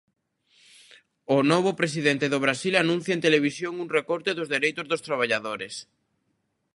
O 1.35 1.37
novo 1.51 1.71
presidente 1.81 2.25
do 2.33 2.39
Brasil 2.45 2.73
anuncia 2.77 3.13
en 3.15 3.23
televisión 3.27 3.73
un 3.83 3.87
recorte 3.97 4.31
dos 4.37 4.51
dereitos 4.55 4.85
dos 4.91 5.03
traballadores. 5.07 5.73